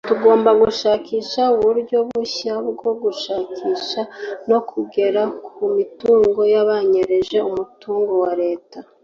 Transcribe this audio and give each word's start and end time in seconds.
tugomba 0.09 0.49
gushaka 0.61 1.41
uburyo 1.55 1.97
bushya 2.09 2.53
bwo 2.69 2.91
gushakisha 3.03 4.01
no 4.49 4.59
kugera 4.69 5.21
ku 5.47 5.63
mitungo 5.75 6.41
y’abanyereje 6.53 7.37
umutungo 7.49 8.13
wa 8.25 8.33
Leta 8.41 8.77